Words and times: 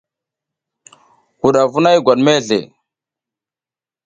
Wudavu 1.41 1.79
na 1.81 1.91
i 1.97 1.99
gwat 2.05 2.19
mezle. 2.25 2.59